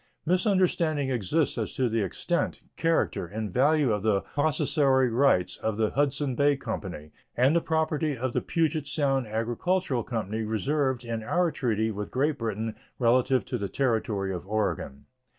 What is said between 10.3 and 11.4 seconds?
reserved in